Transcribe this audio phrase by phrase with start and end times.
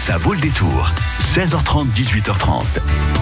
[0.00, 0.90] Ça vaut le détour.
[1.20, 2.62] 16h30, 18h30.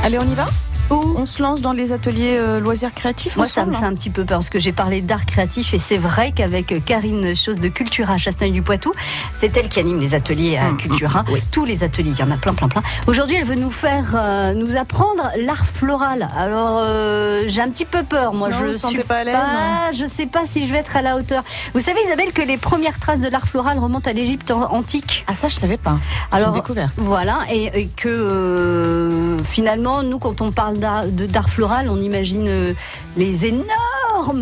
[0.04, 0.44] Allez, on y va?
[0.90, 3.94] Où On se lance dans les ateliers euh, loisirs créatifs Moi, ça me fait un
[3.94, 7.58] petit peu peur parce que j'ai parlé d'art créatif et c'est vrai qu'avec Karine Chose
[7.60, 8.92] de Cultura à Chasseneuil-du-Poitou,
[9.34, 11.24] c'est elle qui anime les ateliers à Cultura.
[11.52, 12.82] Tous les ateliers, il y en a plein, plein, plein.
[13.06, 16.28] Aujourd'hui, elle veut nous faire, euh, nous apprendre l'art floral.
[16.36, 18.32] Alors, euh, j'ai un petit peu peur.
[18.32, 20.78] Moi, Non, je sentez suis pas à l'aise hein Je sais pas si je vais
[20.78, 21.42] être à la hauteur.
[21.74, 25.24] Vous savez, Isabelle, que les premières traces de l'art floral remontent à l'Égypte an- antique.
[25.26, 25.98] Ah, ça, je savais pas.
[26.32, 26.94] Alors, découverte.
[26.96, 32.72] Voilà, et, et que euh, finalement, nous, quand on parle d'art floral, on imagine euh,
[33.18, 33.66] les énormes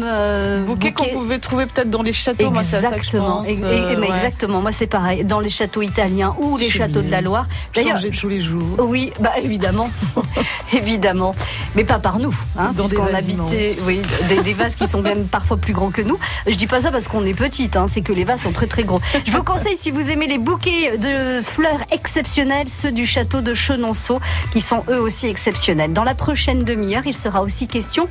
[0.04, 1.14] euh, Bouquet qu'on bouquets.
[1.16, 3.48] pouvait trouver peut-être dans les châteaux, moi, c'est à ça que je Exactement, pense.
[3.48, 4.08] Et- et- euh, ouais.
[4.14, 4.60] exactement.
[4.60, 5.24] Moi, c'est pareil.
[5.24, 7.46] Dans les châteaux italiens ou les châteaux de la Loire.
[7.74, 8.62] D'ailleurs, Changer tous les jours.
[8.78, 9.90] oui, bah évidemment,
[10.72, 11.34] évidemment,
[11.74, 15.24] mais pas par nous, hein, Dans puisqu'on habitait, oui, des, des vases qui sont même
[15.30, 16.18] parfois plus grands que nous.
[16.46, 18.66] Je dis pas ça parce qu'on est petite, hein, c'est que les vases sont très
[18.66, 19.00] très gros.
[19.26, 23.54] Je vous conseille si vous aimez les bouquets de fleurs exceptionnels, ceux du château de
[23.54, 24.20] Chenonceau,
[24.52, 25.92] qui sont eux aussi exceptionnels.
[25.92, 28.08] Dans la prochaine demi-heure, il sera aussi question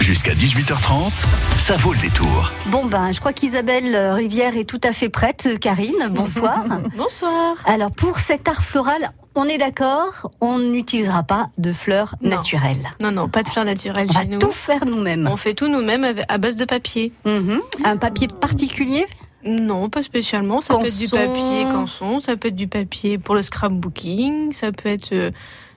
[0.00, 1.24] Jusqu'à 18h30,
[1.56, 2.52] ça vaut le détour.
[2.66, 5.58] Bon ben, je crois qu'Isabelle euh, Rivière est tout à fait prête.
[5.60, 6.62] Karine, bonsoir.
[6.96, 7.56] Bonsoir.
[7.64, 12.36] Alors pour cet art floral, on est d'accord, on n'utilisera pas de fleurs Non.
[12.36, 12.76] naturelles.
[13.00, 14.38] Non, non, pas de fleurs naturelles On va nous.
[14.38, 15.26] tout faire nous-mêmes.
[15.30, 17.12] On fait tout nous-mêmes à base de papier.
[17.24, 17.60] Mhm.
[17.84, 19.06] Un papier particulier?
[19.44, 20.60] Non, pas spécialement.
[20.60, 24.70] Ça peut être du papier canson, ça peut être du papier pour le scrapbooking, ça
[24.70, 25.30] peut être euh,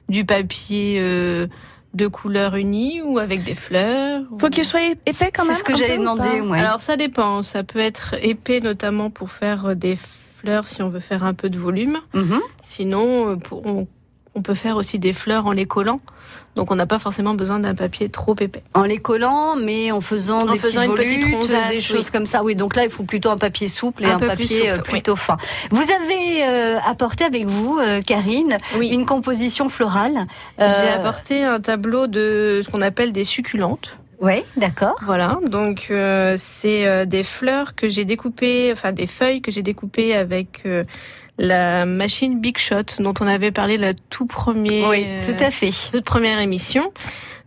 [0.10, 1.48] du papier euh,
[1.94, 4.24] de couleur unie ou avec des fleurs.
[4.40, 5.58] Faut ou- qu'il soit épais quand C'est même.
[5.58, 6.42] ce que j'allais demander.
[6.42, 6.60] ouais.
[6.60, 7.42] Alors ça dépend.
[7.42, 11.34] Ça peut être épais notamment pour faire euh, des fleurs si on veut faire un
[11.34, 11.98] peu de volume.
[12.14, 12.40] Mhm.
[12.62, 13.88] Sinon, euh, pour- on,
[14.36, 16.00] on peut faire aussi des fleurs en les collant.
[16.56, 18.64] Donc on n'a pas forcément besoin d'un papier trop épais.
[18.74, 21.76] En les collant, mais en faisant En des faisant petites une petite volutes, ronzasse, des
[21.78, 21.82] oui.
[21.82, 22.44] choses comme ça.
[22.44, 25.16] Oui, donc là, il faut plutôt un papier souple et Un papier souple, euh, plutôt
[25.16, 25.38] fin.
[25.70, 28.90] Vous avez euh, apporté avec vous, euh, Karine, Oui.
[28.90, 30.26] une composition florale.
[30.58, 33.98] J'ai Euh, apporté un tableau de ce qu'on appelle des succulentes.
[34.22, 34.98] Oui, d'accord.
[35.02, 39.64] Voilà, donc euh, c'est euh, des fleurs que j'ai découpées, enfin des feuilles que j'ai
[39.64, 40.84] découpées avec euh,
[41.42, 45.52] la machine Big Shot dont on avait parlé la tout premier, Oui, euh, tout à
[45.52, 45.72] fait.
[45.92, 46.94] toute première émission.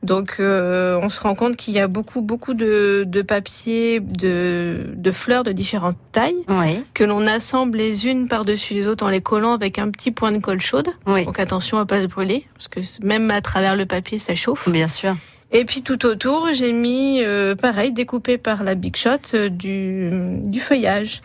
[0.03, 4.91] Donc euh, on se rend compte qu'il y a beaucoup beaucoup de, de papier, de,
[4.95, 9.09] de fleurs de différentes tailles Oui, que l'on assemble les unes par-dessus les autres en
[9.09, 10.89] les collant avec un petit point de colle chaude.
[11.07, 14.35] oui, Donc attention à pas se brûler parce que même à travers le papier ça
[14.35, 14.69] chauffe.
[14.69, 15.17] bien sûr.
[15.53, 20.11] Et puis tout autour, j'ai mis, euh, pareil, découpé par la Big Shot, euh, du,
[20.51, 21.23] du feuillage.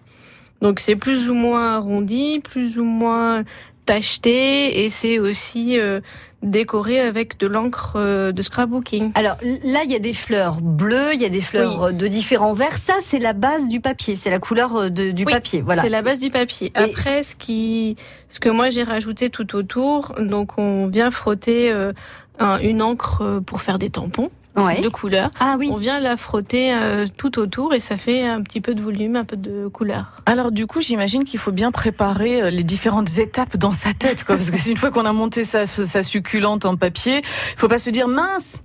[0.61, 3.43] Donc c'est plus ou moins arrondi, plus ou moins
[3.85, 5.99] tacheté, et c'est aussi euh,
[6.43, 9.11] décoré avec de l'encre euh, de scrapbooking.
[9.15, 12.07] Alors là, il y a des fleurs bleues, il y a des fleurs euh, de
[12.07, 12.77] différents verts.
[12.77, 15.61] Ça, c'est la base du papier, c'est la couleur euh, de- du Oui, papier.
[15.61, 15.81] Voilà.
[15.81, 16.71] C'est la base du papier.
[16.75, 17.95] Et Après, ce qui,
[18.29, 21.91] ce que moi j'ai rajouté tout autour, donc on vient frotter euh,
[22.37, 24.29] un- une encre pour faire des tampons
[24.65, 24.81] Ouais.
[24.81, 25.29] de couleur.
[25.39, 25.69] Ah oui.
[25.71, 29.15] On vient la frotter euh, tout autour et ça fait un petit peu de volume,
[29.15, 30.11] un peu de couleur.
[30.25, 34.23] Alors du coup, j'imagine qu'il faut bien préparer euh, les différentes étapes dans sa tête,
[34.23, 34.35] quoi.
[34.35, 37.17] Parce que c'est une fois qu'on a monté sa, sa succulente en papier,
[37.53, 38.61] il faut pas se dire mince.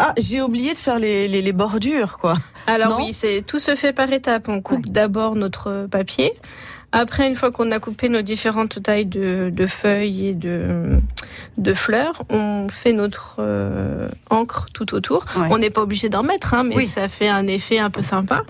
[0.00, 2.34] Ah, j'ai oublié de faire les, les, les bordures, quoi.
[2.68, 3.04] Alors Non?
[3.06, 4.48] oui, c'est tout se fait par étapes.
[4.48, 6.34] On coupe d'abord notre papier.
[6.90, 10.98] Après, une fois qu'on a coupé nos différentes tailles de, de feuilles et de,
[11.58, 15.26] de fleurs, on fait notre euh, encre tout autour.
[15.36, 15.48] Ouais.
[15.50, 16.86] On n'est pas obligé d'en mettre, hein, mais Oui.
[16.86, 18.42] ça fait un effet un peu sympa.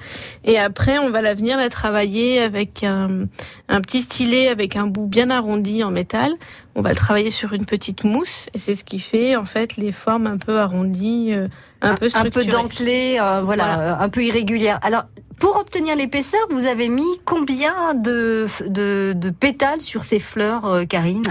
[0.44, 3.26] Et après, on va la venir la travailler avec un,
[3.68, 6.32] un petit stylet avec un bout bien arrondi en métal.
[6.76, 9.76] On va le travailler sur une petite mousse et c'est ce qui fait en fait
[9.76, 11.48] les formes un peu arrondies, euh,
[11.82, 12.44] un, peu un structurées.
[12.46, 13.80] peu dentelée, euh, voilà, Voilà.
[14.00, 14.78] euh, un peu irrégulière.
[14.82, 15.06] Alors,
[15.38, 20.84] pour obtenir l'épaisseur, vous avez mis combien de, de, de pétales sur ces fleurs, euh,
[20.84, 21.22] Karine?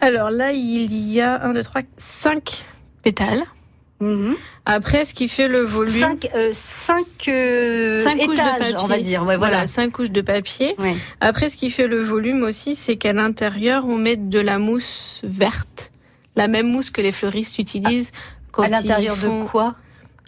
[0.00, 2.64] Alors là, il y a 1, 2, 3, 5
[3.02, 3.44] pétales.
[4.00, 4.36] Mhm.
[4.66, 6.00] Après, ce qui fait le volume.
[6.00, 8.74] Cinq, euh, cinq, euh, couches de papier.
[8.78, 9.20] on va dire.
[9.22, 9.54] Ouais, voilà.
[9.54, 10.74] voilà, 5 couches de papier.
[10.78, 10.96] Ouais.
[11.20, 15.20] Après, ce qui fait le volume aussi, c'est qu'à l'intérieur, on met de la mousse
[15.22, 15.90] verte.
[16.36, 18.10] La même mousse que les fleuristes utilisent
[18.52, 19.74] quand À l'intérieur ils font de quoi?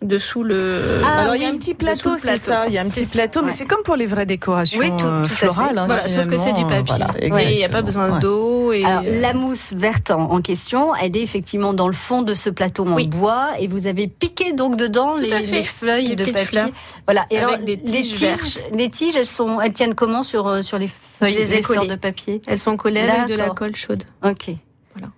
[0.02, 1.00] Dessous le.
[1.06, 2.66] Ah, Alors il y a un petit plateau, c'est ça.
[2.66, 3.50] Il y a un petit plateau, mais ouais.
[3.52, 5.46] c'est comme pour les vraies décorations Oui, tout- tout euh, fait.
[5.46, 5.78] florales.
[5.78, 6.84] hein, Voilà, sauf que c'est du finalement.
[6.84, 7.28] papier.
[7.30, 8.20] Voilà, Et il n'y a pas besoin Ouais.
[8.20, 8.72] d'eau.
[8.72, 8.84] Et...
[8.84, 12.50] Alors, la mousse verte en, en question, elle est effectivement dans le fond de ce
[12.50, 13.08] plateau en Oui.
[13.08, 15.28] bois et vous avez piqué donc dedans les,
[15.64, 16.44] feuilles Les de papier.
[16.44, 16.68] fleurs.
[17.06, 17.24] Voilà.
[17.30, 18.64] Et Avec alors, des les tiges tiges, vertes.
[18.74, 21.62] les tiges, elles sont, elles tiennent comment sur euh, sur les feuilles, Je les ai
[21.62, 21.86] collées.
[21.86, 22.42] de papier?
[22.46, 24.04] Elles sont collées avec de la colle chaude.
[24.22, 24.50] Ok.
[24.94, 25.08] Voilà.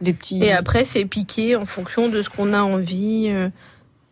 [0.00, 0.38] Des petits.
[0.44, 3.32] Et après, c'est piqué en fonction de ce qu'on a envie.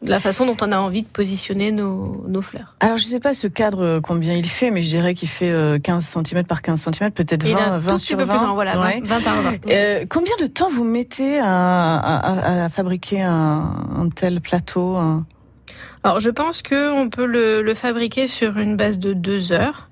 [0.07, 2.75] Euh, la façon dont on a envie de positionner nos, nos fleurs.
[2.81, 5.51] Alors, je sais pas ce cadre euh, combien il fait, mais je dirais qu'il fait
[5.51, 8.35] euh, 15 cm par 15 cm, peut-être Et 20, là, 20 tout sur peu 20.
[8.37, 9.01] plus grand, voilà, Ouais.
[9.05, 9.55] 20, 20 par 20.
[9.71, 12.17] Euh, combien de temps vous mettez à, à-
[12.61, 13.31] à- à fabriquer un,
[13.97, 15.25] un tel plateau un-
[16.03, 19.89] Alors, je pense que on peut le, le fabriquer sur une base de deux heures.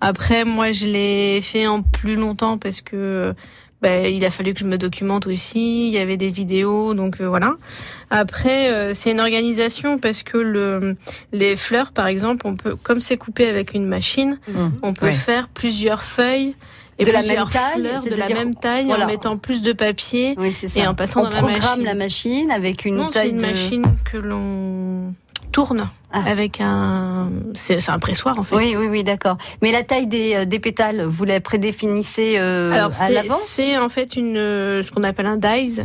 [0.00, 3.34] Après, moi, je l'ai fait en plus longtemps parce que
[3.82, 5.86] ben, il a fallu que je me documente aussi.
[5.88, 7.54] Il y avait des vidéos, donc euh, voilà.
[8.10, 10.96] Après, euh, c'est une organisation parce que le,
[11.32, 14.38] les fleurs, par exemple, on peut, comme c'est coupé avec une machine,
[14.82, 15.12] on peut Ouais.
[15.12, 16.54] faire plusieurs feuilles
[17.00, 19.04] et De la même taille, fleurs de la même taille voilà.
[19.04, 20.34] en mettant plus de papier.
[20.36, 20.80] Oui, c'est ça.
[20.80, 21.84] Et en passant on dans la programme machine.
[21.84, 23.42] la machine avec une non, c'est taille une de...
[23.42, 25.14] machine que l'on
[25.52, 26.22] tourne Ah.
[26.26, 28.56] avec un, c'est un pressoir en fait.
[28.56, 29.36] Oui, oui, oui, d'accord.
[29.62, 33.42] Mais la taille des, euh, des pétales, vous la prédéfinissez euh, Alors à c'est l'avance
[33.46, 35.80] c'est en fait une euh, ce qu'on appelle un dies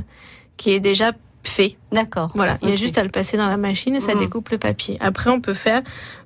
[0.58, 1.12] qui est déjà
[1.46, 1.76] fait.
[1.92, 2.32] D'accord.
[2.36, 4.20] Voilà, il y a juste à le passer dans la machine et ça Mhm.
[4.22, 4.96] découpe le papier.
[5.02, 5.82] Après on peut faire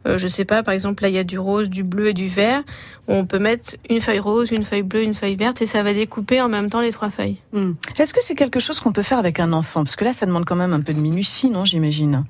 [0.08, 2.14] euh, je sais pas par exemple là il y a du rose, du bleu et
[2.14, 2.62] du vert.
[3.08, 5.94] On peut mettre une feuille rose, une feuille bleue, une feuille verte et ça va
[5.94, 7.38] découper en même temps les trois feuilles.
[7.52, 7.72] Hmm.
[7.98, 9.84] Est-ce que c'est quelque chose qu'on peut faire avec un enfant?
[9.84, 12.24] Parce que là, ça demande quand même un peu de minutie, non J'imagine?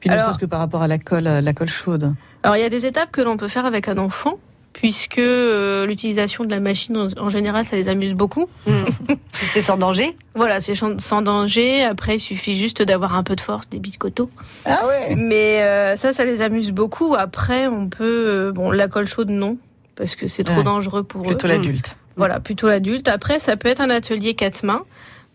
[0.00, 2.14] Puis ne serait-ce que par rapport à la colle, à la colle chaude.
[2.42, 4.38] Alors il y a des étapes que l'on peut faire avec un enfant
[4.72, 8.46] puisque euh, l'utilisation de la machine en, en général ça les amuse beaucoup.
[8.66, 8.84] Hmm.
[9.32, 10.16] c'est sans danger?
[10.36, 11.82] Voilà, c'est sans danger.
[11.82, 14.30] Après, il suffit juste d'avoir un peu de force, des biscottos.
[14.64, 17.14] Ah ouais Mais euh, ça, ça les amuse beaucoup.
[17.18, 18.04] Après, on peut...
[18.28, 19.58] euh, bon, la colle chaude, non,
[19.96, 20.62] parce que c'est trop Ouais.
[20.62, 21.50] dangereux pour Plutôt eux.
[21.50, 21.96] l'adulte.
[22.16, 23.08] Voilà, plutôt l'adulte.
[23.08, 24.82] Après, ça peut être un atelier quatre mains.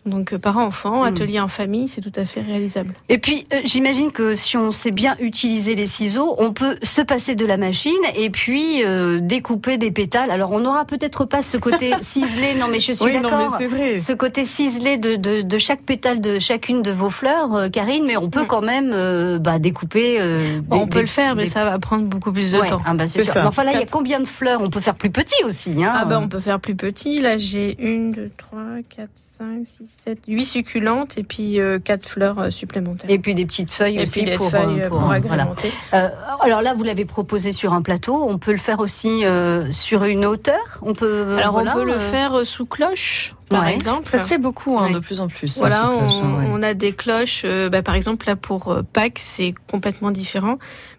[0.06, 1.06] Donc, euh, parents-enfants, Mm.
[1.08, 2.94] atelier en famille, c'est tout à fait réalisable.
[3.08, 7.02] Et puis, euh, j'imagine que si on sait bien utiliser les ciseaux, on peut se
[7.02, 10.30] passer de la machine et puis euh, découper des pétales.
[10.30, 12.54] Alors, on n'aura peut-être pas ce côté ciselé.
[12.54, 13.56] Non, mais je suis Oui, d'accord.
[13.58, 18.04] Ce côté ciselé de, de, de chaque pétale de chacune de vos fleurs, euh, Karine,
[18.06, 18.46] mais on peut Mm.
[18.46, 20.18] quand même bah, découper.
[20.62, 22.58] Bon, des- on peut des- le faire, mais des- ça va prendre beaucoup plus de
[22.58, 22.80] Ouais, temps.
[22.86, 23.32] ah bah, c'est C'est sûr.
[23.34, 23.40] ça.
[23.42, 24.60] Mais enfin là, il y a combien de fleurs?
[24.62, 25.82] On peut faire plus petit aussi.
[25.82, 27.18] Hein Ah ben, on peut faire plus petit.
[27.20, 32.08] Là, j'ai une, deux, trois, quatre, cinq, six, sept, huit succulentes et puis euh, quatre
[32.08, 33.10] fleurs euh, supplémentaires.
[33.10, 35.06] Et puis des petites feuilles Et aussi puis des pour, feuilles euh, euh, pour, pour
[35.08, 35.14] voilà.
[35.16, 35.72] agrémenter.
[35.94, 36.08] Euh,
[36.40, 38.24] alors là, vous l'avez proposé sur un plateau.
[38.28, 40.78] On peut le faire aussi euh, sur une hauteur.
[40.82, 41.36] On peut.
[41.38, 43.74] Alors voilà, on peut le faire sous cloche, par Ouais.
[43.74, 44.06] exemple.
[44.06, 45.58] Ça se fait beaucoup, hein, de plus en plus.
[45.58, 46.48] Voilà, cloche, on, hein, ouais.
[46.52, 47.42] on a des cloches.
[47.44, 50.58] euh, bah, par exemple, là pour euh, Pâques, c'est complètement différent.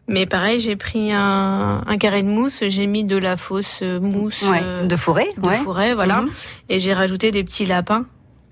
[0.10, 4.42] Mais pareil, j'ai pris un, un carré de mousse, j'ai mis de la fausse mousse
[4.42, 5.28] ouais, euh, de forêt.
[5.38, 5.58] de ouais.
[5.58, 6.30] forêt, voilà, Mhm.
[6.70, 8.06] et j'ai rajouté des petits lapins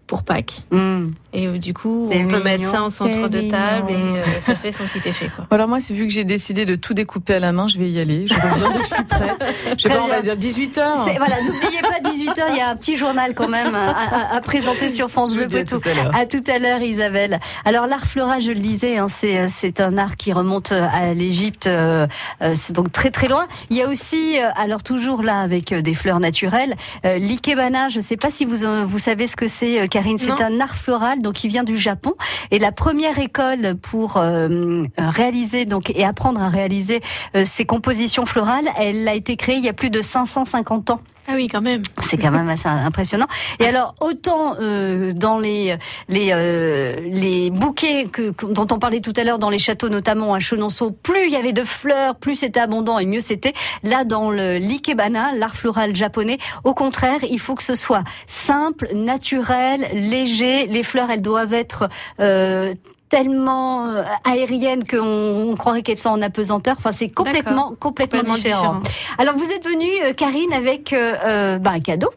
[0.08, 0.62] pour Pâques.
[0.72, 1.08] Mm.
[1.34, 2.44] Et euh, du coup, on peut mignon.
[2.44, 4.16] mettre ça en centre de table mignon.
[4.18, 5.48] et euh, ça fait son petit effet, quoi.
[5.52, 7.90] Alors moi, c'est vu que j'ai décidé de tout découper à la main, je vais
[7.90, 8.26] y aller.
[8.28, 9.44] Je reviens dès que je suis prête.
[9.78, 11.00] Je sais pas, on va dire 18 heures.
[11.04, 14.36] C'est- Voilà, n'oubliez pas 18h, il y a un petit journal quand même à, à-
[14.38, 15.80] à présenter sur France Bleu Poitou.
[15.80, 16.16] tout à l'heure.
[16.16, 17.40] À tout à l'heure, Isabelle.
[17.66, 21.68] Alors, l'art floral, je le disais, hein, c'est c'est un art qui remonte à l'Égypte,
[21.68, 22.06] euh,
[22.42, 23.48] euh, c'est donc très très loin.
[23.72, 26.76] Il y a aussi, euh, alors toujours là avec euh, des fleurs naturelles,
[27.06, 27.90] euh, l'ikebana.
[27.90, 30.18] Je ne sais pas si vous euh, vous savez ce que c'est, euh, Karine.
[30.18, 32.16] C'est un art floral donc qui vient du Japon
[32.52, 37.02] et la première école pour euh, réaliser donc et apprendre à réaliser
[37.34, 41.00] euh, ces compositions florales, elle a été créée il y a plus de 550 ans.
[41.28, 41.82] Ah oui, quand même.
[42.04, 43.26] C'est quand même assez impressionnant.
[43.60, 45.76] Et alors, autant euh, dans les
[46.08, 50.36] les euh, les bouquets que, dont on parlait tout à l'heure dans les châteaux, notamment
[50.36, 53.54] à Chenonceau, plus il y avait de fleurs, plus c'était abondant et mieux c'était.
[53.82, 58.90] Là, dans le l'ikebana, l'art floral japonais, au contraire, il faut que ce soit simple,
[58.94, 60.68] naturel, léger.
[60.68, 62.74] Les fleurs, elles doivent être euh,
[63.10, 66.76] tellement euh, aériennes qu'on on croirait qu'elles sont en apesanteur.
[66.78, 68.76] Enfin, c'est complètement complètement, Complètement différent.
[68.80, 69.16] différent.
[69.18, 72.10] Alors vous êtes venue, euh, Karine, avec euh, bah, un cadeau.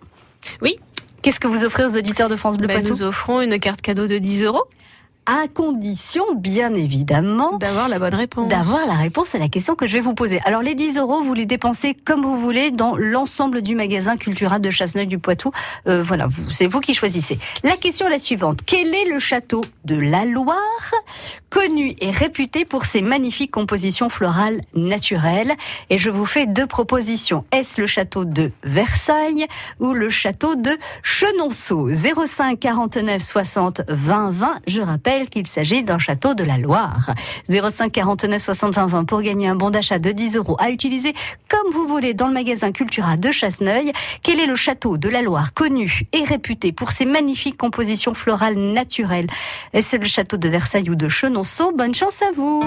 [0.62, 0.76] Oui.
[1.23, 4.07] Qu'est-ce que vous offrez aux auditeurs de France Bleu Bah, nous offrons une carte cadeau
[4.07, 4.64] de 10 euros
[5.30, 8.49] À condition, bien évidemment, d'avoir la bonne réponse.
[8.49, 10.40] d'avoir la réponse à la question que je vais vous poser.
[10.47, 14.58] Alors les 10 euros, vous les dépensez comme vous voulez dans l'ensemble du magasin Cultura
[14.58, 15.52] de Chasseneuil du Poitou.
[15.87, 17.38] Euh, voilà, vous, c'est vous qui choisissez.
[17.62, 18.61] La question est la suivante.
[18.64, 20.56] Quel est le château de la Loire,
[21.50, 25.52] connu et réputé pour ses magnifiques compositions florales naturelles?
[25.90, 27.44] Et je vous fais deux propositions.
[27.52, 29.47] Est-ce le château de Versailles
[29.78, 30.70] ou le château de
[31.02, 34.58] Chenonceau 05 49 60 20 20.
[34.66, 34.80] Je
[35.26, 37.14] qu'il s'agit d'un château de la Loire.
[37.48, 41.14] 05 49 60 20 20 pour gagner un bon d'achat de 10 euros à utiliser
[41.48, 43.92] comme vous voulez dans le magasin Cultura de Chasseneuil.
[44.22, 48.58] Quel est le château de la Loire connu et réputé pour ses magnifiques compositions florales
[48.58, 49.28] naturelles?
[49.72, 52.62] Est-ce le château de Versailles ou de Chenonceau Bonne chance à vous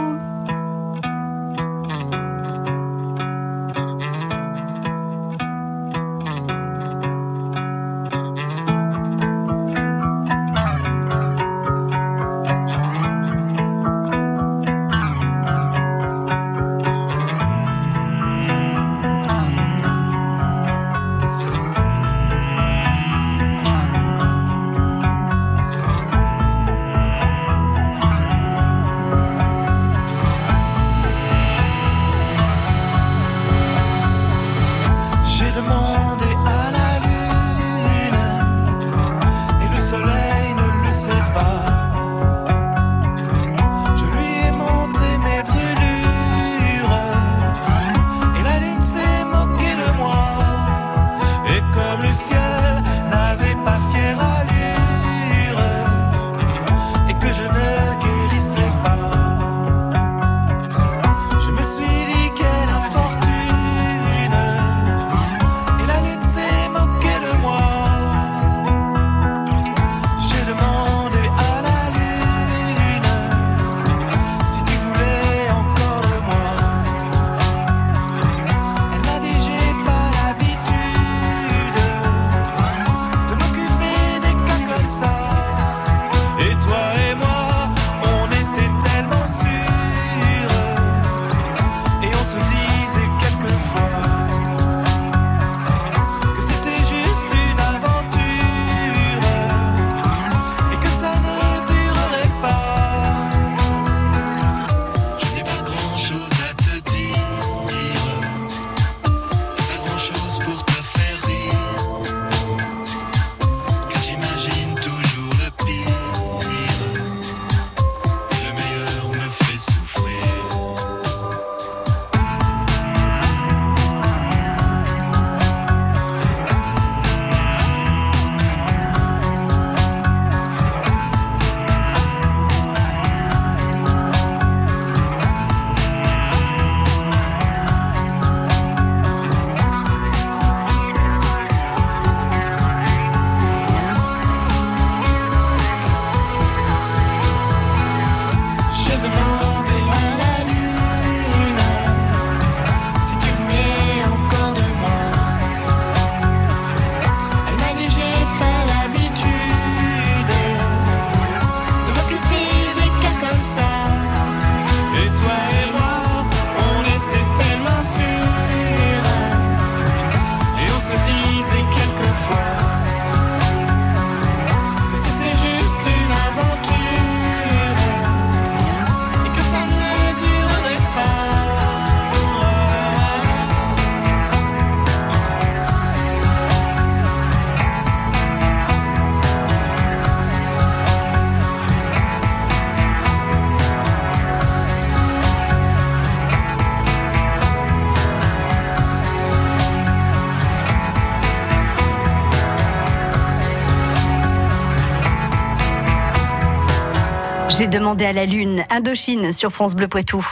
[208.03, 210.25] À la lune, Indochine sur France Bleu Poitou.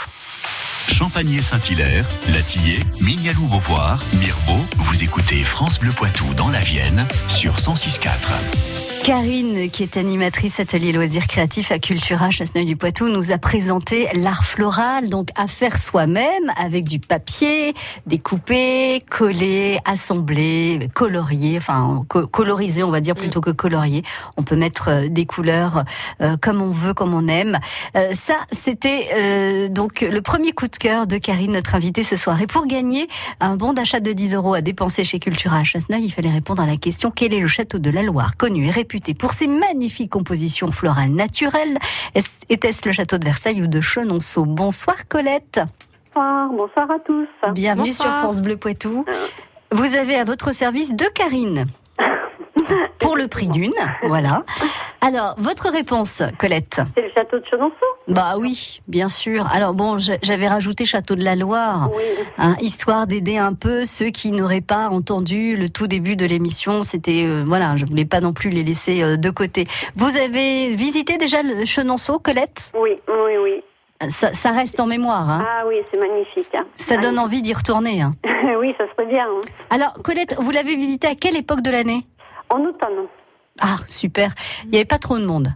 [0.91, 8.09] Champagné-Saint-Hilaire, Latillé, Mignalou-Beauvoir, Mirbeau, vous écoutez France Bleu Poitou dans la Vienne sur 106.4.
[9.03, 14.07] Karine, qui est animatrice atelier loisirs créatifs à Cultura Chasseneuil du Poitou, nous a présenté
[14.13, 17.73] l'art floral, donc à faire soi-même avec du papier,
[18.05, 24.03] découpé, collé, assemblé, colorié, enfin co- colorisé, on va dire plutôt que colorié.
[24.37, 25.85] On peut mettre euh, des couleurs
[26.21, 27.57] euh, comme on veut, comme on aime.
[27.95, 32.15] Euh, ça, c'était euh, donc le premier coup de cœur de Karine, notre invitée ce
[32.15, 32.39] soir.
[32.41, 33.07] Et pour gagner
[33.39, 36.67] un bon d'achat de 10 euros à dépenser chez Cultura Chasseneuil, il fallait répondre à
[36.67, 40.09] la question quel est le château de la Loire, connu et réputé pour ses magnifiques
[40.11, 41.77] compositions florales naturelles
[42.49, 44.45] Était-ce le château de Versailles ou de Chenonceau?
[44.45, 45.59] Bonsoir Colette,
[46.15, 47.27] Bonsoir, bonsoir à tous.
[47.53, 48.09] bienvenue Bonsoir.
[48.11, 49.05] sur France Bleu Poitou.
[49.71, 51.65] Vous avez à votre service deux Karine.
[52.99, 53.71] Pour le prix d'une,
[54.03, 54.43] voilà.
[55.01, 57.73] Alors, votre réponse, Colette C'est le château de Chenonceau
[58.07, 59.47] Bah oui, bien sûr.
[59.51, 61.89] Alors bon, j'avais rajouté Château de la Loire.
[61.95, 62.03] Oui.
[62.37, 66.83] Hein, histoire d'aider un peu ceux qui n'auraient pas entendu le tout début de l'émission.
[66.83, 69.65] C'était euh, voilà, je voulais pas non plus les laisser euh, de côté.
[69.95, 72.71] Vous avez visité déjà le Chenonceau, Colette?
[72.79, 74.09] Oui, oui, oui.
[74.09, 75.29] ça, ça reste en mémoire.
[75.29, 75.45] Hein.
[75.47, 76.53] Ah oui, c'est magnifique.
[76.53, 76.65] hein.
[76.75, 78.01] Ça donne envie d'y retourner.
[78.01, 78.11] Hein.
[78.59, 79.25] oui, ça serait bien.
[79.69, 82.05] Alors, Colette, vous l'avez visité à quelle époque de l'année?
[82.49, 83.07] En automne.
[83.61, 84.33] Ah, super.
[84.63, 85.53] Il n'y avait pas trop de monde.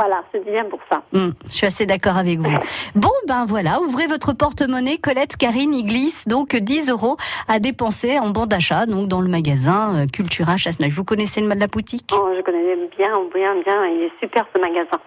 [0.00, 1.02] Voilà, c'est bien pour ça.
[1.12, 2.54] Hmm, je suis assez d'accord avec vous.
[2.94, 4.96] Bon, ben voilà, ouvrez votre porte-monnaie.
[4.96, 9.28] Colette, Karine, y glisse donc 10 euros à dépenser en bon d'achat, donc dans le
[9.28, 10.88] magasin euh, Cultura Chasseneuil.
[10.90, 12.10] Vous connaissez le mal de la boutique?
[12.14, 13.86] Oh, je connais bien, bien, bien.
[13.88, 14.98] Il est super ce magasin.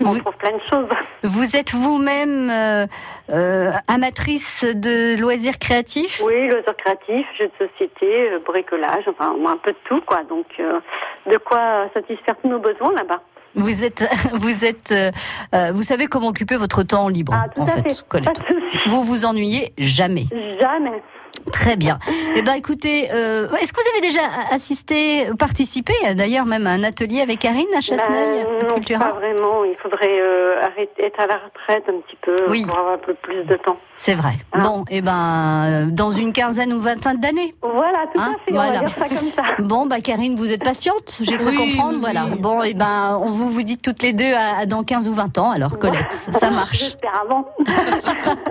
[0.00, 0.88] On vous, trouve plein de choses.
[1.24, 2.86] vous êtes vous-même euh,
[3.30, 6.22] euh, amatrice de loisirs créatifs?
[6.24, 10.22] Oui, loisirs créatifs, jeux de société, euh, bricolage, enfin un peu de tout, quoi.
[10.24, 10.80] Donc, euh,
[11.26, 13.20] de quoi satisfaire tous nos besoins là-bas.
[13.56, 15.10] Vous êtes, vous êtes, euh,
[15.54, 18.04] euh, vous savez comment occuper votre temps libre, Ah, en fait, fait.
[18.86, 20.26] Vous vous ennuyez jamais.
[20.60, 21.02] Jamais.
[21.52, 21.98] Très bien.
[22.34, 24.20] Eh ben, écoutez, euh, est-ce que vous avez déjà
[24.52, 28.98] assisté, participé, d'ailleurs même à un atelier avec Karine à Chasseneuil, Ben, à non, Cultura
[29.06, 29.64] pas vraiment.
[29.64, 32.64] Il faudrait euh, arrêter, être à la retraite un petit peu Oui.
[32.66, 33.76] pour avoir un peu plus de temps.
[33.96, 34.34] C'est vrai.
[34.52, 34.58] Ah.
[34.58, 37.54] Bon, eh ben, euh, dans une quinzaine ou vingtaine d'années.
[37.62, 38.52] Voilà, tout Hein, à fait.
[38.52, 38.70] voilà.
[38.70, 39.42] On va dire ça comme ça.
[39.60, 42.24] Bon, bah Karine, vous êtes patiente, j'ai cru Oui, comprendre, oui, voilà.
[42.38, 45.14] Bon, et ben, on vous vous dites toutes les deux à, à dans 15 ou
[45.14, 46.78] 20 ans, alors Colette, ça marche.
[46.78, 47.46] J'espère avant.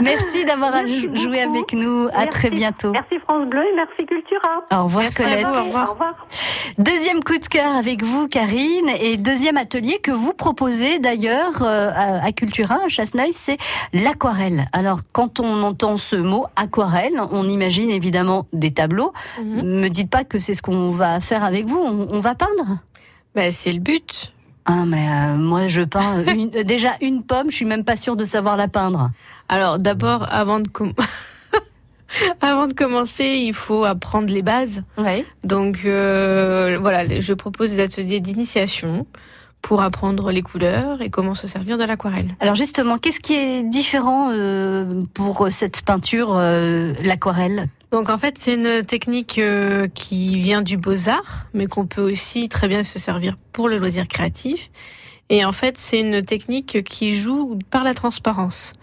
[0.00, 1.56] Merci d'avoir joué beaucoup.
[1.56, 2.28] avec nous, à Merci.
[2.30, 2.92] très bientôt.
[2.92, 4.64] Merci France Bleu et merci Cultura.
[4.72, 5.46] Au revoir Merci Colette.
[5.46, 5.88] vous, au revoir.
[5.88, 6.26] Au revoir.
[6.78, 11.90] Deuxième coup de cœur avec vous, Karine, et deuxième atelier que vous proposez d'ailleurs euh,
[11.94, 13.58] à, Cultura, à Chasseneuil, c'est
[13.92, 14.66] l'aquarelle.
[14.72, 19.12] Alors, quand on entend ce mot aquarelle, on imagine évidemment des tableaux.
[19.40, 19.62] Mhm.
[19.80, 21.78] Me dites pas que c'est ce qu'on va faire avec vous.
[21.78, 22.78] On, on va peindre?
[23.34, 24.32] Ben, c'est le but.
[24.64, 27.50] Ah, mais euh, moi, je peins une- déjà une pomme.
[27.50, 29.10] Je suis même pas sûre de savoir la peindre.
[29.48, 30.92] Alors d'abord, avant de com-
[32.40, 34.82] avant de commencer, il faut apprendre les bases.
[35.44, 39.06] Donc euh, voilà, je propose des ateliers d'initiation
[39.62, 42.34] pour apprendre les couleurs et comment se servir de l'aquarelle.
[42.40, 47.68] Alors justement, qu'est-ce qui est différent euh, pour cette peinture, euh, l'aquarelle?
[47.92, 52.48] Donc en fait, c'est une technique euh, qui vient du beaux-arts, mais qu'on peut aussi
[52.48, 54.70] très bien se servir pour le loisir créatif.
[55.34, 58.74] Et en fait, c'est une technique qui joue par la transparence.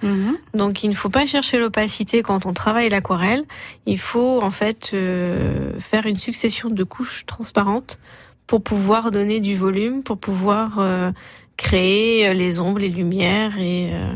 [0.55, 3.43] Donc il ne faut pas chercher l'opacité quand on travaille l'aquarelle.
[3.85, 7.99] Il faut en fait euh, faire une succession de couches transparentes
[8.47, 11.11] pour pouvoir donner du volume, pour pouvoir euh,
[11.55, 14.15] créer euh, les ombres, les lumières et euh,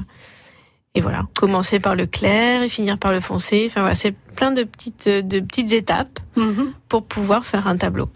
[0.95, 3.65] et voilà, commencer par le clair et finir par le foncé.
[3.67, 6.73] Enfin voilà, c'est plein de petites de petites étapes Mhm.
[6.89, 8.09] pour pouvoir faire un tableau.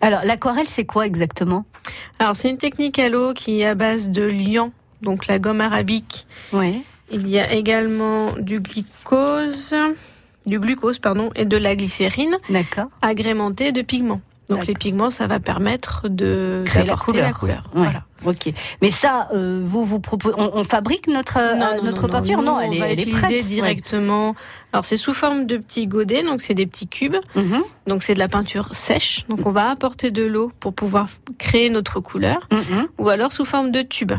[0.00, 1.64] Alors l'aquarelle, c'est quoi exactement?
[2.18, 5.60] Alors c'est une technique à l'eau qui est à base de liant, donc la gomme
[5.60, 6.82] arabique Oui.
[7.12, 9.74] Il y a également du glucose,
[10.46, 12.86] du glucose pardon, et de la glycérine D'accord.
[13.02, 14.20] agrémentée de pigments.
[14.50, 17.26] Donc les pigments, ça va permettre de Créer la couleur.
[17.26, 17.62] la couleur.
[17.74, 17.82] Ouais.
[17.84, 18.02] Voilà.
[18.26, 18.52] Ok.
[18.82, 22.68] Mais ça, euh, vous vous proposez, on, on fabrique notre euh, notre peinture Nous, elle
[22.68, 23.46] on est, va elle est utiliser prête.
[23.46, 24.34] directement.
[24.72, 27.16] Alors c'est sous forme de petits godets, donc c'est des petits cubes.
[27.34, 29.24] Mhm, Donc c'est de la peinture sèche.
[29.28, 31.06] Donc on va apporter de l'eau pour pouvoir
[31.38, 32.88] créer notre couleur, mhm.
[32.98, 34.12] ou alors sous forme de tubes.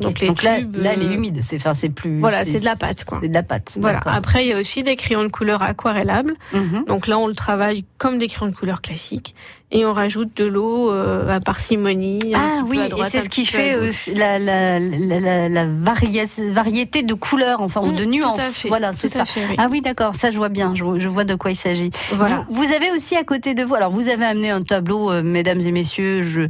[0.00, 1.40] Donc, les là, tubes, là, elle est euh, humide.
[1.42, 2.18] C'est, enfin, c'est plus.
[2.18, 3.18] Voilà, c'est de la pâte, quoi.
[3.20, 3.76] C'est de la pâte.
[3.78, 4.00] Voilà.
[4.06, 6.34] Après il y a aussi des crayons de couleur aquarellables.
[6.54, 6.84] Mhm.
[6.86, 9.34] Donc là, on le travaille comme des crayons de couleur classiques
[9.74, 12.32] et on rajoute de l'eau euh, à parcimonie.
[12.34, 15.66] Ah oui, à et droite, c'est un ce qui fait euh, la, la, la, la,
[15.66, 18.38] variété de couleurs, enfin, ou Mm, de tout nuances.
[18.38, 19.24] à fait, Voilà, tout c'est à ça.
[19.26, 19.56] fait, oui.
[19.58, 21.90] Ah oui, d'accord, ça je vois bien, je, je vois de quoi il s'agit.
[22.12, 22.46] Voilà.
[22.48, 25.22] Vous, vous avez aussi à côté de vous, alors vous avez amené un tableau, euh,
[25.22, 26.42] mesdames et messieurs, je,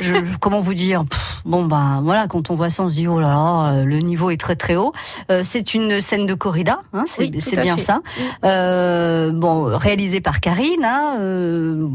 [0.00, 3.06] je, comment vous dire, pff, bon ben voilà, quand on voit ça, on se dit
[3.08, 4.92] oh là là, le niveau est très très haut.
[5.30, 7.82] Euh, c'est une scène de corrida, hein, c'est Oui, tout c'est bien fait.
[7.84, 7.94] ça.
[7.96, 8.22] Mm.
[8.44, 10.84] Euh, bon, réalisé par Karine.
[10.84, 11.86] Hein, euh,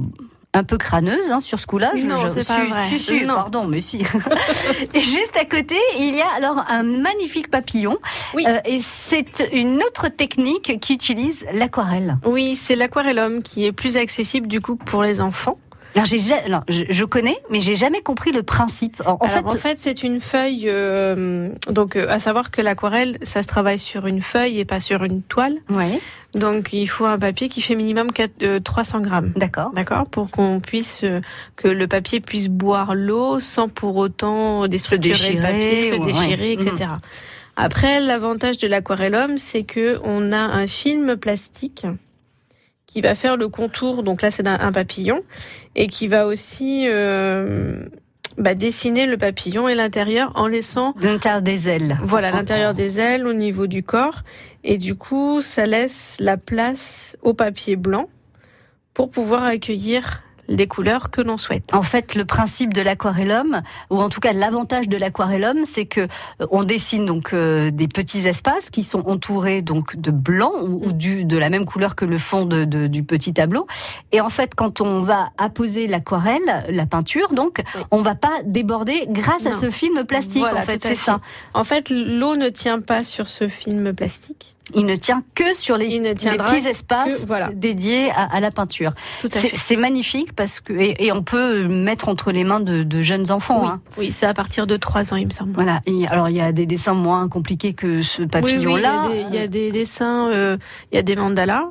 [0.57, 1.91] un peu crâneuse hein, sur ce coup-là.
[2.03, 2.59] Non, je, c'est pas
[2.97, 3.25] si, vrai.
[3.25, 3.35] Non.
[3.35, 3.99] pardon, mais si.
[4.93, 7.97] et juste à côté, il y a alors un magnifique papillon.
[8.33, 8.45] Oui.
[8.47, 12.17] Euh, et c'est une autre technique qui utilise l'aquarelle.
[12.25, 15.57] Oui, c'est l'aquarellum qui est plus accessible du coup pour les enfants.
[15.95, 19.01] Alors, j'ai, alors, je, je connais, mais j'ai jamais compris le principe.
[19.05, 20.65] En, en Alors, fait, en fait, c'est une feuille.
[20.67, 24.79] euh, donc, euh, à savoir que l'aquarelle, ça se travaille sur une feuille et pas
[24.79, 25.55] sur une toile.
[25.71, 25.99] ouais,
[26.37, 29.33] Donc, il faut un papier qui fait minimum 4, euh, 300 grammes.
[29.35, 29.71] d'accord.
[29.73, 30.09] D'accord?
[30.09, 31.21] Pour qu'on puisse, euh,
[31.55, 36.55] que le papier puisse boire l'eau sans pour autant déstructurer déchirer, le papier, se déchirer,
[36.55, 36.63] ouais.
[36.63, 36.91] etc.
[37.55, 41.85] Après, l'avantage de l'aquarellum, c'est que on a un film plastique
[42.85, 44.03] qui va faire le contour.
[44.03, 45.21] Donc là, c'est un, un papillon
[45.75, 47.85] et qui va aussi euh,
[48.37, 51.97] bah, dessiner le papillon et l'intérieur en laissant L'intérieur des ailes.
[52.03, 54.21] voilà l'intérieur des ailes au niveau du corps
[54.63, 58.09] et du coup ça laisse la place au papier blanc
[58.93, 61.73] pour pouvoir accueillir les couleurs que l'on souhaite.
[61.73, 66.01] En fait, le principe de l'aquarellum, ou en tout cas l'avantage de l'aquarellum, c'est que
[66.01, 70.87] euh, on dessine donc euh, des petits espaces qui sont entourés donc de blanc ou,
[70.87, 73.67] ou du, de la même couleur que le fond de, de- du petit tableau.
[74.11, 77.81] Et en fait, quand on va apposer l'aquarelle, la peinture, donc, Oui.
[77.91, 80.41] on va pas déborder grâce à ce film plastique.
[80.41, 81.19] Voilà, en fait, c'est ça.
[81.53, 84.55] En fait, l'eau ne tient pas sur ce film plastique.
[84.75, 87.49] Il ne tient que sur les, les petits espaces que- voilà.
[87.53, 88.93] dédiés à, à la peinture.
[89.55, 93.31] C'est magnifique parce que et, et on peut mettre entre les mains de, de jeunes
[93.31, 93.61] enfants.
[93.61, 93.81] Oui, hein.
[93.97, 95.53] oui c'est à partir de 3 ans, il me semble.
[95.53, 95.81] Voilà.
[95.85, 99.03] Et alors il y a des dessins moins compliqués que ce papillon-là.
[99.09, 100.57] oui, il y a des- il y, a des dessins, euh,
[100.91, 101.65] il y a des mandalas.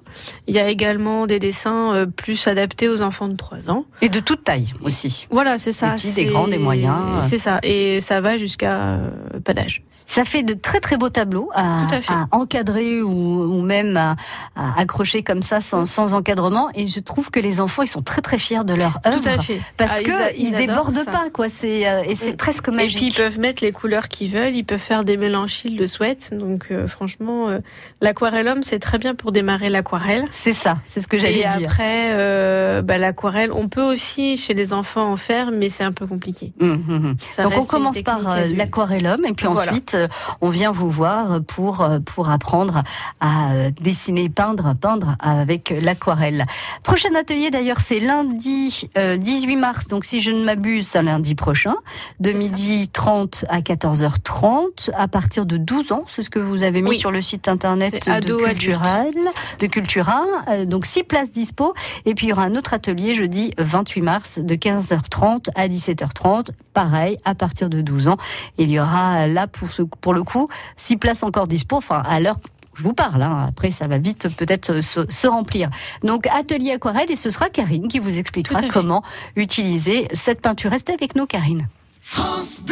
[0.47, 3.85] Il y a également des dessins euh, plus adaptés aux enfants de 3 ans.
[4.03, 5.27] Et de toute taille aussi.
[5.31, 5.91] Voilà, c'est ça.
[5.91, 6.97] Des petits, des c'est- grands, des moyens.
[7.23, 7.59] C'est ça.
[7.63, 9.11] Et ça va jusqu'à euh,
[9.45, 9.83] pas d'âge.
[10.07, 11.87] Ça fait de très très beaux tableaux à,
[12.31, 14.15] encadrer ou, ou même à,
[14.55, 16.69] à accrocher comme ça sans, sans encadrement.
[16.75, 19.21] Et je trouve que les enfants ils sont très très fiers de leur œuvre.
[19.21, 19.61] Tout à fait.
[19.77, 21.11] Parce Ah, que ils, débordent ça.
[21.11, 21.49] pas quoi.
[21.49, 22.37] C'est euh, et c'est Mm.
[22.37, 23.17] presque Et puis ils magique.
[23.17, 26.31] peuvent mettre les couleurs qu'ils veulent, ils peuvent faire des mélanges s'ils le souhaitent.
[26.33, 27.59] Donc euh, franchement, euh,
[28.01, 30.25] l'aquarellum c'est très bien pour démarrer l'aquarelle.
[30.31, 30.77] C'est ça.
[30.85, 31.69] C'est ce que j'allais Et dire.
[31.69, 35.93] après, euh, bah, l'aquarelle, on peut aussi chez les enfants en faire, mais c'est un
[35.93, 36.53] peu compliqué.
[36.61, 37.17] Hum, hum, hum.
[37.31, 39.73] Ça Donc on commence par euh, l'aquarellum et puis Voilà.
[39.73, 39.96] ensuite
[40.41, 42.83] on vient vous voir pour euh, pour apprendre
[43.21, 46.47] à euh, dessiner, peindre, peindre avec l'aquarelle.
[46.83, 51.35] Prochain atelier d'ailleurs c'est lundi euh, 18 mars donc si je ne m'abuse c'est lundi
[51.35, 51.75] prochain
[52.21, 52.37] de ça.
[52.37, 56.91] midi 30 à 14h30 à partir de 12 ans c'est ce que vous avez mis
[56.91, 56.99] Oui.
[56.99, 59.13] sur le site internet de Cultural
[59.61, 63.15] de Cultura Euh, donc six places dispo et puis il y aura un autre atelier
[63.15, 68.17] jeudi 28 mars de 15h30 à 17h30 pareil à partir de 12 ans
[68.59, 72.21] il y aura là pour ce pour le coup six places encore dispo enfin à
[72.21, 72.37] l'heure
[72.77, 73.47] je vous parle, hein.
[73.49, 75.71] après ça va vite peut-être se, se remplir.
[76.03, 79.03] Donc atelier aquarelle et ce sera Karine qui vous expliquera comment
[79.35, 80.71] utiliser cette peinture.
[80.71, 81.69] Restez avec nous Karine.
[82.03, 82.63] France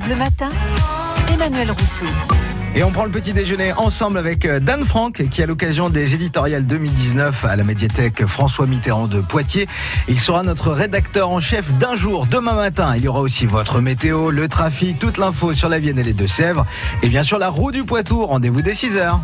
[0.00, 0.50] Bleu Matin,
[1.28, 2.06] Emmanuel Rousseau.
[2.74, 6.14] Et on prend le petit déjeuner ensemble avec euh, Dan Franck, qui à l'occasion des
[6.14, 9.66] éditoriales 2019 à la médiathèque François Mitterrand de Poitiers,
[10.08, 12.26] il sera notre rédacteur en chef d'un jour.
[12.26, 15.98] Demain matin, il y aura aussi votre météo, le trafic, toute l'info sur la Vienne
[15.98, 16.66] et les Deux-Sèvres.
[17.02, 18.26] Et bien sûr, la roue du Poitou.
[18.26, 19.20] Rendez-vous dès 6h.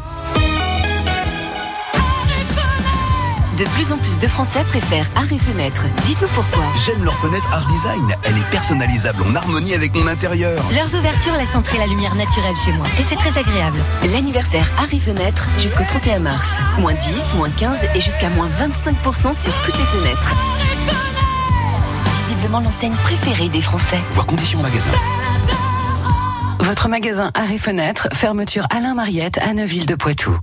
[3.58, 5.84] De plus en plus de Français préfèrent arrêt fenêtre.
[6.06, 6.64] Dites-nous pourquoi.
[6.86, 8.14] J'aime leur fenêtre Art Design.
[8.22, 10.58] Elle est personnalisable en harmonie avec mon intérieur.
[10.72, 13.78] Leurs ouvertures laissent entrer la lumière naturelle chez moi et c'est très agréable.
[14.10, 16.48] L'anniversaire arrêt fenêtre jusqu'au 31 mars.
[16.78, 20.32] Moins 10, moins 15 et jusqu'à moins 25% sur toutes les fenêtres.
[22.26, 24.00] Visiblement l'enseigne préférée des Français.
[24.12, 24.90] Voir conditions magasin.
[26.60, 30.38] Votre magasin Arrêt Fenêtre, fermeture Alain Mariette à Neuville de Poitou.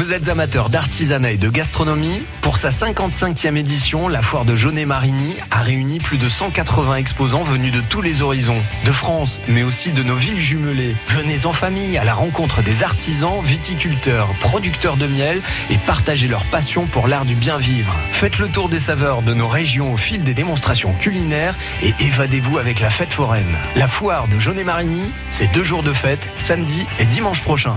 [0.00, 5.36] Vous êtes amateur d'artisanat et de gastronomie Pour sa 55e édition, la foire de Jaunet-Marigny
[5.50, 9.92] a réuni plus de 180 exposants venus de tous les horizons, de France, mais aussi
[9.92, 10.96] de nos villes jumelées.
[11.08, 16.46] Venez en famille à la rencontre des artisans, viticulteurs, producteurs de miel et partagez leur
[16.46, 17.94] passion pour l'art du bien vivre.
[18.10, 22.56] Faites le tour des saveurs de nos régions au fil des démonstrations culinaires et évadez-vous
[22.56, 23.54] avec la fête foraine.
[23.76, 27.76] La foire de Jaunet-Marigny, c'est deux jours de fête, samedi et dimanche prochain.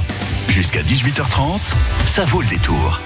[0.49, 1.73] Jusqu'à 18h30,
[2.05, 2.99] ça vaut le détour.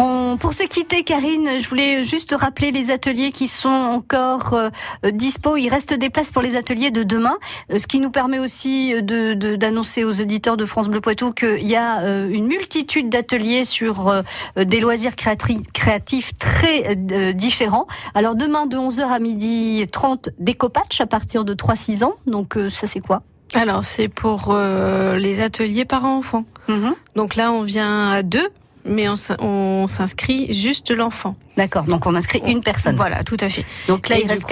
[0.00, 4.70] On pour se quitter, Karine, je voulais juste rappeler les ateliers qui sont encore euh,
[5.10, 5.56] dispo.
[5.56, 7.36] Il reste des places pour les ateliers de demain,
[7.72, 11.32] euh, ce qui nous permet aussi de, de- d'annoncer aux auditeurs de France Bleu Poitou
[11.32, 14.22] qu'il y a euh, une multitude d'ateliers sur euh,
[14.56, 17.88] des loisirs créatifs très euh, différents.
[18.14, 22.14] Alors demain de 11h à midi 30, décopatch à partir de 3-6 ans.
[22.28, 23.22] Donc euh, ça c'est quoi?
[23.54, 26.44] Alors, c'est pour euh, les ateliers parents-enfants.
[26.68, 26.94] Mhm.
[27.16, 28.48] Donc là, on vient à deux,
[28.84, 31.34] mais on s'in- on s'inscrit juste l'enfant.
[31.56, 32.94] D'accord, donc on inscrit une personne.
[32.96, 33.64] Voilà, tout à fait.
[33.88, 34.42] Donc là, Et il du reste